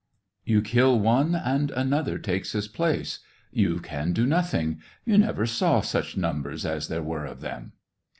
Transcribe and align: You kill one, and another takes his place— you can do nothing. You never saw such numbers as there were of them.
You 0.45 0.63
kill 0.63 0.99
one, 0.99 1.35
and 1.35 1.69
another 1.69 2.17
takes 2.17 2.53
his 2.53 2.67
place— 2.67 3.19
you 3.61 3.79
can 3.79 4.13
do 4.13 4.25
nothing. 4.25 4.81
You 5.05 5.19
never 5.19 5.45
saw 5.45 5.81
such 5.81 6.17
numbers 6.17 6.65
as 6.65 6.87
there 6.87 7.03
were 7.03 7.27
of 7.27 7.41
them. 7.41 7.73